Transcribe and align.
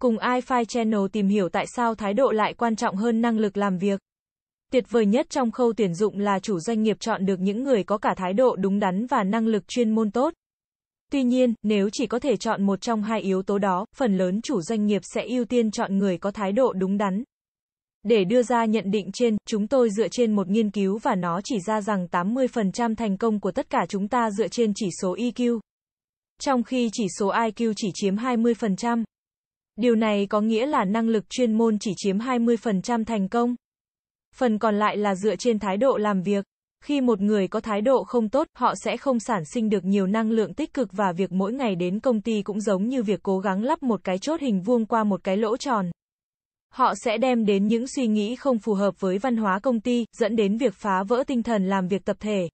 Cùng 0.00 0.16
iFi 0.16 0.64
Channel 0.64 1.00
tìm 1.12 1.28
hiểu 1.28 1.48
tại 1.48 1.66
sao 1.66 1.94
thái 1.94 2.14
độ 2.14 2.30
lại 2.30 2.54
quan 2.54 2.76
trọng 2.76 2.96
hơn 2.96 3.20
năng 3.20 3.38
lực 3.38 3.56
làm 3.56 3.78
việc. 3.78 4.00
Tuyệt 4.72 4.84
vời 4.90 5.06
nhất 5.06 5.26
trong 5.30 5.50
khâu 5.50 5.72
tuyển 5.76 5.94
dụng 5.94 6.18
là 6.18 6.38
chủ 6.38 6.58
doanh 6.58 6.82
nghiệp 6.82 6.96
chọn 7.00 7.26
được 7.26 7.40
những 7.40 7.62
người 7.62 7.84
có 7.84 7.98
cả 7.98 8.14
thái 8.16 8.32
độ 8.32 8.56
đúng 8.56 8.78
đắn 8.78 9.06
và 9.06 9.24
năng 9.24 9.46
lực 9.46 9.68
chuyên 9.68 9.90
môn 9.90 10.10
tốt. 10.10 10.34
Tuy 11.12 11.22
nhiên, 11.22 11.54
nếu 11.62 11.88
chỉ 11.92 12.06
có 12.06 12.18
thể 12.18 12.36
chọn 12.36 12.62
một 12.62 12.80
trong 12.80 13.02
hai 13.02 13.20
yếu 13.20 13.42
tố 13.42 13.58
đó, 13.58 13.86
phần 13.96 14.16
lớn 14.16 14.40
chủ 14.42 14.60
doanh 14.60 14.86
nghiệp 14.86 15.02
sẽ 15.14 15.26
ưu 15.26 15.44
tiên 15.44 15.70
chọn 15.70 15.98
người 15.98 16.18
có 16.18 16.30
thái 16.30 16.52
độ 16.52 16.72
đúng 16.72 16.98
đắn. 16.98 17.24
Để 18.02 18.24
đưa 18.24 18.42
ra 18.42 18.64
nhận 18.64 18.90
định 18.90 19.10
trên, 19.12 19.36
chúng 19.46 19.66
tôi 19.66 19.90
dựa 19.90 20.08
trên 20.08 20.36
một 20.36 20.48
nghiên 20.48 20.70
cứu 20.70 20.98
và 20.98 21.14
nó 21.14 21.40
chỉ 21.44 21.60
ra 21.66 21.80
rằng 21.80 22.06
80% 22.10 22.94
thành 22.94 23.16
công 23.16 23.40
của 23.40 23.50
tất 23.50 23.70
cả 23.70 23.86
chúng 23.88 24.08
ta 24.08 24.30
dựa 24.30 24.48
trên 24.48 24.72
chỉ 24.74 24.88
số 25.02 25.16
EQ. 25.16 25.58
Trong 26.40 26.62
khi 26.62 26.90
chỉ 26.92 27.06
số 27.18 27.32
IQ 27.32 27.72
chỉ 27.76 27.88
chiếm 27.94 28.16
20%. 28.16 29.04
Điều 29.76 29.94
này 29.94 30.26
có 30.26 30.40
nghĩa 30.40 30.66
là 30.66 30.84
năng 30.84 31.08
lực 31.08 31.30
chuyên 31.30 31.52
môn 31.52 31.78
chỉ 31.78 31.92
chiếm 31.96 32.18
20% 32.18 33.04
thành 33.04 33.28
công. 33.28 33.54
Phần 34.34 34.58
còn 34.58 34.78
lại 34.78 34.96
là 34.96 35.14
dựa 35.14 35.36
trên 35.36 35.58
thái 35.58 35.76
độ 35.76 35.96
làm 35.96 36.22
việc. 36.22 36.44
Khi 36.84 37.00
một 37.00 37.20
người 37.20 37.48
có 37.48 37.60
thái 37.60 37.80
độ 37.80 38.04
không 38.04 38.28
tốt, 38.28 38.46
họ 38.56 38.74
sẽ 38.74 38.96
không 38.96 39.20
sản 39.20 39.44
sinh 39.44 39.68
được 39.68 39.84
nhiều 39.84 40.06
năng 40.06 40.30
lượng 40.30 40.54
tích 40.54 40.74
cực 40.74 40.92
và 40.92 41.12
việc 41.12 41.32
mỗi 41.32 41.52
ngày 41.52 41.74
đến 41.74 42.00
công 42.00 42.20
ty 42.20 42.42
cũng 42.42 42.60
giống 42.60 42.88
như 42.88 43.02
việc 43.02 43.20
cố 43.22 43.38
gắng 43.38 43.64
lắp 43.64 43.82
một 43.82 44.00
cái 44.04 44.18
chốt 44.18 44.40
hình 44.40 44.60
vuông 44.60 44.86
qua 44.86 45.04
một 45.04 45.24
cái 45.24 45.36
lỗ 45.36 45.56
tròn. 45.56 45.90
Họ 46.72 46.94
sẽ 46.94 47.18
đem 47.18 47.44
đến 47.44 47.66
những 47.66 47.86
suy 47.86 48.06
nghĩ 48.06 48.36
không 48.36 48.58
phù 48.58 48.74
hợp 48.74 49.00
với 49.00 49.18
văn 49.18 49.36
hóa 49.36 49.58
công 49.58 49.80
ty, 49.80 50.04
dẫn 50.18 50.36
đến 50.36 50.56
việc 50.56 50.74
phá 50.74 51.02
vỡ 51.02 51.24
tinh 51.26 51.42
thần 51.42 51.66
làm 51.66 51.88
việc 51.88 52.04
tập 52.04 52.16
thể. 52.20 52.48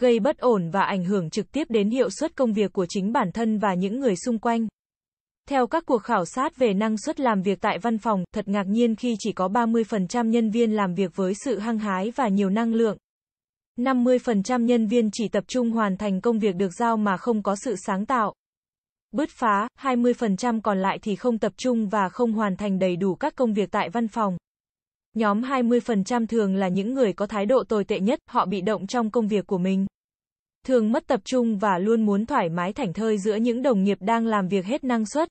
Gây 0.00 0.20
bất 0.20 0.38
ổn 0.38 0.70
và 0.70 0.82
ảnh 0.82 1.04
hưởng 1.04 1.30
trực 1.30 1.52
tiếp 1.52 1.64
đến 1.70 1.90
hiệu 1.90 2.10
suất 2.10 2.36
công 2.36 2.52
việc 2.52 2.72
của 2.72 2.86
chính 2.88 3.12
bản 3.12 3.32
thân 3.32 3.58
và 3.58 3.74
những 3.74 4.00
người 4.00 4.16
xung 4.16 4.38
quanh. 4.38 4.68
Theo 5.48 5.66
các 5.66 5.86
cuộc 5.86 6.02
khảo 6.02 6.24
sát 6.24 6.56
về 6.56 6.74
năng 6.74 6.96
suất 6.96 7.20
làm 7.20 7.42
việc 7.42 7.60
tại 7.60 7.78
văn 7.78 7.98
phòng, 7.98 8.24
thật 8.34 8.48
ngạc 8.48 8.66
nhiên 8.66 8.96
khi 8.96 9.16
chỉ 9.18 9.32
có 9.32 9.48
30% 9.48 10.28
nhân 10.28 10.50
viên 10.50 10.72
làm 10.72 10.94
việc 10.94 11.16
với 11.16 11.34
sự 11.44 11.58
hăng 11.58 11.78
hái 11.78 12.10
và 12.10 12.28
nhiều 12.28 12.50
năng 12.50 12.74
lượng. 12.74 12.96
50% 13.78 14.64
nhân 14.64 14.86
viên 14.86 15.10
chỉ 15.12 15.28
tập 15.28 15.44
trung 15.46 15.70
hoàn 15.70 15.96
thành 15.96 16.20
công 16.20 16.38
việc 16.38 16.56
được 16.56 16.70
giao 16.78 16.96
mà 16.96 17.16
không 17.16 17.42
có 17.42 17.56
sự 17.64 17.74
sáng 17.86 18.06
tạo. 18.06 18.34
Bứt 19.12 19.28
phá, 19.30 19.68
20% 19.80 20.60
còn 20.60 20.78
lại 20.78 20.98
thì 21.02 21.16
không 21.16 21.38
tập 21.38 21.52
trung 21.56 21.88
và 21.88 22.08
không 22.08 22.32
hoàn 22.32 22.56
thành 22.56 22.78
đầy 22.78 22.96
đủ 22.96 23.14
các 23.14 23.36
công 23.36 23.54
việc 23.54 23.70
tại 23.70 23.88
văn 23.90 24.08
phòng. 24.08 24.36
Nhóm 25.14 25.42
20% 25.42 26.26
thường 26.26 26.54
là 26.54 26.68
những 26.68 26.94
người 26.94 27.12
có 27.12 27.26
thái 27.26 27.46
độ 27.46 27.64
tồi 27.68 27.84
tệ 27.84 28.00
nhất, 28.00 28.18
họ 28.28 28.46
bị 28.46 28.60
động 28.60 28.86
trong 28.86 29.10
công 29.10 29.28
việc 29.28 29.46
của 29.46 29.58
mình. 29.58 29.86
Thường 30.66 30.92
mất 30.92 31.06
tập 31.06 31.20
trung 31.24 31.58
và 31.58 31.78
luôn 31.78 32.06
muốn 32.06 32.26
thoải 32.26 32.48
mái 32.48 32.72
thảnh 32.72 32.92
thơi 32.92 33.18
giữa 33.18 33.36
những 33.36 33.62
đồng 33.62 33.84
nghiệp 33.84 33.98
đang 34.00 34.26
làm 34.26 34.48
việc 34.48 34.64
hết 34.64 34.84
năng 34.84 35.06
suất. 35.06 35.28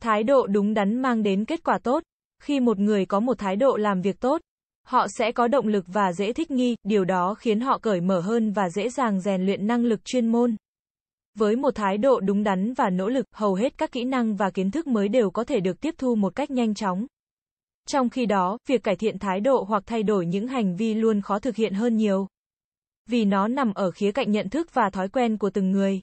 Thái 0.00 0.22
độ 0.22 0.46
đúng 0.46 0.74
đắn 0.74 1.02
mang 1.02 1.22
đến 1.22 1.44
kết 1.44 1.64
quả 1.64 1.78
tốt. 1.78 2.02
Khi 2.42 2.60
một 2.60 2.78
người 2.78 3.06
có 3.06 3.20
một 3.20 3.38
thái 3.38 3.56
độ 3.56 3.76
làm 3.76 4.00
việc 4.00 4.20
tốt, 4.20 4.40
họ 4.86 5.06
sẽ 5.08 5.32
có 5.32 5.48
động 5.48 5.66
lực 5.66 5.84
và 5.88 6.12
dễ 6.12 6.32
thích 6.32 6.50
nghi, 6.50 6.76
điều 6.82 7.04
đó 7.04 7.34
khiến 7.34 7.60
họ 7.60 7.78
cởi 7.78 8.00
mở 8.00 8.20
hơn 8.20 8.52
và 8.52 8.70
dễ 8.70 8.88
dàng 8.88 9.20
rèn 9.20 9.46
luyện 9.46 9.66
năng 9.66 9.84
lực 9.84 10.04
chuyên 10.04 10.26
môn. 10.26 10.56
Với 11.38 11.56
một 11.56 11.74
thái 11.74 11.98
độ 11.98 12.20
đúng 12.20 12.42
đắn 12.42 12.74
và 12.74 12.90
nỗ 12.90 13.08
lực, 13.08 13.26
hầu 13.34 13.54
hết 13.54 13.78
các 13.78 13.92
kỹ 13.92 14.04
năng 14.04 14.36
và 14.36 14.50
kiến 14.50 14.70
thức 14.70 14.86
mới 14.86 15.08
đều 15.08 15.30
có 15.30 15.44
thể 15.44 15.60
được 15.60 15.80
tiếp 15.80 15.94
thu 15.98 16.14
một 16.14 16.34
cách 16.34 16.50
nhanh 16.50 16.74
chóng. 16.74 17.06
Trong 17.86 18.08
khi 18.08 18.26
đó, 18.26 18.58
việc 18.68 18.82
cải 18.82 18.96
thiện 18.96 19.18
thái 19.18 19.40
độ 19.40 19.64
hoặc 19.68 19.82
thay 19.86 20.02
đổi 20.02 20.26
những 20.26 20.48
hành 20.48 20.76
vi 20.76 20.94
luôn 20.94 21.20
khó 21.20 21.38
thực 21.38 21.56
hiện 21.56 21.74
hơn 21.74 21.96
nhiều. 21.96 22.26
Vì 23.06 23.24
nó 23.24 23.48
nằm 23.48 23.74
ở 23.74 23.90
khía 23.90 24.12
cạnh 24.12 24.30
nhận 24.30 24.48
thức 24.48 24.74
và 24.74 24.90
thói 24.90 25.08
quen 25.08 25.38
của 25.38 25.50
từng 25.50 25.70
người. 25.70 26.00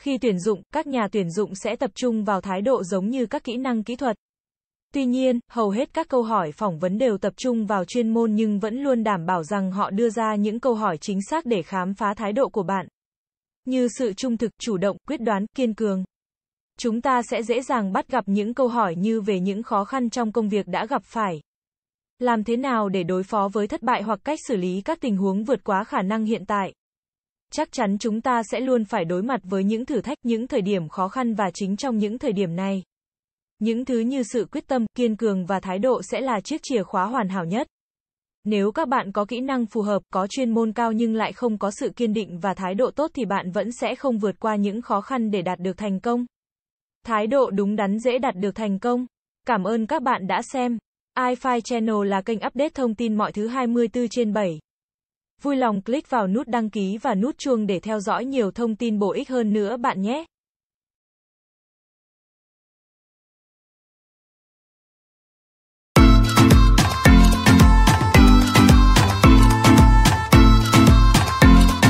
Khi 0.00 0.18
tuyển 0.18 0.38
dụng, 0.38 0.62
các 0.74 0.86
nhà 0.86 1.08
tuyển 1.12 1.30
dụng 1.30 1.54
sẽ 1.54 1.76
tập 1.76 1.90
trung 1.94 2.24
vào 2.24 2.40
thái 2.40 2.62
độ 2.62 2.84
giống 2.84 3.10
như 3.10 3.26
các 3.26 3.44
kỹ 3.44 3.56
năng 3.56 3.84
kỹ 3.84 3.96
thuật. 3.96 4.16
Tuy 4.94 5.04
nhiên, 5.04 5.40
hầu 5.50 5.70
hết 5.70 5.94
các 5.94 6.08
câu 6.08 6.22
hỏi 6.22 6.52
phỏng 6.52 6.78
vấn 6.78 6.98
đều 6.98 7.18
tập 7.18 7.32
trung 7.36 7.66
vào 7.66 7.84
chuyên 7.84 8.08
môn 8.08 8.34
nhưng 8.34 8.58
vẫn 8.58 8.82
luôn 8.82 9.04
đảm 9.04 9.26
bảo 9.26 9.44
rằng 9.44 9.70
họ 9.70 9.90
đưa 9.90 10.10
ra 10.10 10.34
những 10.34 10.60
câu 10.60 10.74
hỏi 10.74 10.98
chính 10.98 11.18
xác 11.30 11.46
để 11.46 11.62
khám 11.62 11.94
phá 11.94 12.14
thái 12.14 12.32
độ 12.32 12.48
của 12.48 12.62
bạn. 12.62 12.86
Như 13.64 13.88
sự 13.98 14.12
trung 14.12 14.36
thực, 14.36 14.50
chủ 14.58 14.76
động, 14.76 14.96
quyết 15.08 15.20
đoán, 15.20 15.46
kiên 15.56 15.74
cường. 15.74 16.04
Chúng 16.78 17.00
ta 17.00 17.22
sẽ 17.30 17.42
dễ 17.42 17.62
dàng 17.62 17.92
bắt 17.92 18.08
gặp 18.08 18.24
những 18.26 18.54
câu 18.54 18.68
hỏi 18.68 18.94
như 18.96 19.20
về 19.20 19.40
những 19.40 19.62
khó 19.62 19.84
khăn 19.84 20.10
trong 20.10 20.32
công 20.32 20.48
việc 20.48 20.66
đã 20.66 20.86
gặp 20.86 21.02
phải. 21.04 21.40
Làm 22.18 22.44
thế 22.44 22.56
nào 22.56 22.88
để 22.88 23.02
đối 23.02 23.22
phó 23.22 23.48
với 23.52 23.66
thất 23.66 23.82
bại 23.82 24.02
hoặc 24.02 24.20
cách 24.24 24.38
xử 24.48 24.56
lý 24.56 24.80
các 24.80 24.98
tình 25.00 25.16
huống 25.16 25.44
vượt 25.44 25.64
quá 25.64 25.84
khả 25.84 26.02
năng 26.02 26.24
hiện 26.24 26.44
tại? 26.46 26.72
Chắc 27.56 27.72
chắn 27.72 27.98
chúng 27.98 28.20
ta 28.20 28.42
sẽ 28.42 28.60
luôn 28.60 28.84
phải 28.84 29.04
đối 29.04 29.22
mặt 29.22 29.40
với 29.44 29.64
những 29.64 29.86
thử 29.86 30.00
thách, 30.00 30.18
những 30.22 30.46
thời 30.46 30.62
điểm 30.62 30.88
khó 30.88 31.08
khăn 31.08 31.34
và 31.34 31.50
chính 31.54 31.76
trong 31.76 31.98
những 31.98 32.18
thời 32.18 32.32
điểm 32.32 32.56
này. 32.56 32.82
Những 33.58 33.84
thứ 33.84 33.98
như 33.98 34.22
sự 34.22 34.46
quyết 34.52 34.66
tâm, 34.66 34.86
kiên 34.94 35.16
cường 35.16 35.46
và 35.46 35.60
thái 35.60 35.78
độ 35.78 36.02
sẽ 36.02 36.20
là 36.20 36.40
chiếc 36.40 36.60
chìa 36.62 36.82
khóa 36.82 37.04
hoàn 37.04 37.28
hảo 37.28 37.44
nhất. 37.44 37.66
Nếu 38.44 38.72
các 38.72 38.88
bạn 38.88 39.12
có 39.12 39.24
kỹ 39.24 39.40
năng 39.40 39.66
phù 39.66 39.82
hợp, 39.82 40.02
có 40.12 40.26
chuyên 40.26 40.50
môn 40.50 40.72
cao 40.72 40.92
nhưng 40.92 41.14
lại 41.14 41.32
không 41.32 41.58
có 41.58 41.70
sự 41.70 41.90
kiên 41.96 42.12
định 42.12 42.38
và 42.38 42.54
thái 42.54 42.74
độ 42.74 42.90
tốt 42.90 43.10
thì 43.14 43.24
bạn 43.24 43.50
vẫn 43.50 43.72
sẽ 43.72 43.94
không 43.94 44.18
vượt 44.18 44.40
qua 44.40 44.56
những 44.56 44.82
khó 44.82 45.00
khăn 45.00 45.30
để 45.30 45.42
đạt 45.42 45.58
được 45.58 45.76
thành 45.76 46.00
công. 46.00 46.26
Thái 47.06 47.26
độ 47.26 47.50
đúng 47.50 47.76
đắn 47.76 47.98
dễ 47.98 48.18
đạt 48.18 48.36
được 48.36 48.54
thành 48.54 48.78
công. 48.78 49.06
Cảm 49.46 49.64
ơn 49.64 49.86
các 49.86 50.02
bạn 50.02 50.26
đã 50.26 50.42
xem. 50.42 50.78
iFi 51.18 51.60
Channel 51.60 52.06
là 52.06 52.20
kênh 52.20 52.38
update 52.46 52.70
thông 52.74 52.94
tin 52.94 53.14
mọi 53.14 53.32
thứ 53.32 53.46
24 53.46 54.08
trên 54.08 54.32
7. 54.32 54.58
Vui 55.42 55.56
lòng 55.56 55.82
click 55.82 56.10
vào 56.10 56.28
nút 56.28 56.48
đăng 56.48 56.70
ký 56.70 56.98
và 56.98 57.14
nút 57.14 57.38
chuông 57.38 57.66
để 57.66 57.80
theo 57.80 58.00
dõi 58.00 58.24
nhiều 58.24 58.50
thông 58.50 58.76
tin 58.76 58.98
bổ 58.98 59.12
ích 59.12 59.28
hơn 59.28 59.52
nữa 59.52 59.76
bạn 59.76 60.02
nhé. 60.02 60.24